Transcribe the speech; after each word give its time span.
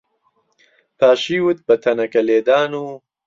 پاشیوت 0.99 1.59
بە 1.67 1.75
تەنەکەلێدان 1.83 2.71
و 2.83 2.85